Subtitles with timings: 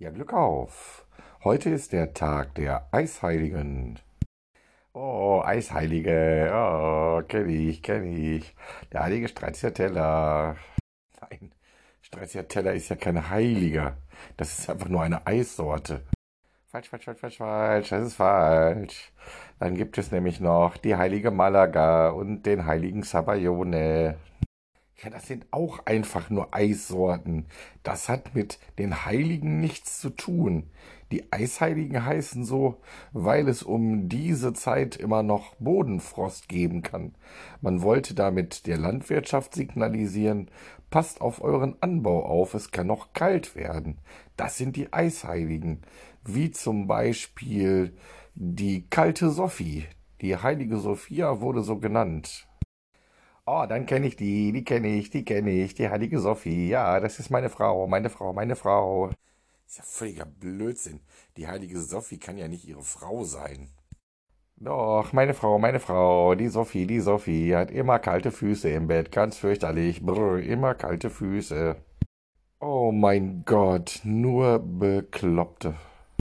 [0.00, 1.04] Ja, Glück auf.
[1.42, 3.98] Heute ist der Tag der Eisheiligen.
[4.92, 6.52] Oh, Eisheilige.
[6.54, 8.54] Oh, kenn ich, kenn ich.
[8.92, 10.54] Der heilige Stracciatella.
[11.20, 11.52] Nein,
[12.00, 13.96] Stracciatella ist ja kein Heiliger.
[14.36, 16.04] Das ist einfach nur eine Eissorte.
[16.68, 17.88] Falsch, falsch, falsch, falsch, falsch.
[17.88, 19.12] Das ist falsch.
[19.58, 24.16] Dann gibt es nämlich noch die heilige Malaga und den heiligen Sabayone.
[25.00, 27.46] Ja, das sind auch einfach nur Eissorten.
[27.84, 30.70] Das hat mit den Heiligen nichts zu tun.
[31.12, 32.80] Die Eisheiligen heißen so,
[33.12, 37.14] weil es um diese Zeit immer noch Bodenfrost geben kann.
[37.60, 40.50] Man wollte damit der Landwirtschaft signalisieren,
[40.90, 43.98] passt auf euren Anbau auf, es kann noch kalt werden.
[44.36, 45.82] Das sind die Eisheiligen,
[46.24, 47.96] wie zum Beispiel
[48.34, 49.84] die kalte Sophie.
[50.22, 52.47] Die heilige Sophia wurde so genannt.
[53.50, 56.68] Oh, dann kenne ich die, die kenne ich, die kenne ich, die heilige Sophie.
[56.68, 59.08] Ja, das ist meine Frau, meine Frau, meine Frau.
[59.66, 61.00] ist ja völliger Blödsinn.
[61.38, 63.70] Die heilige Sophie kann ja nicht ihre Frau sein.
[64.56, 69.12] Doch, meine Frau, meine Frau, die Sophie, die Sophie hat immer kalte Füße im Bett,
[69.12, 70.02] ganz fürchterlich.
[70.02, 71.76] Brr, immer kalte Füße.
[72.60, 75.74] Oh mein Gott, nur Bekloppte.